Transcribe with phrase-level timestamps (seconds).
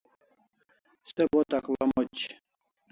[1.11, 2.21] Se bo takla moch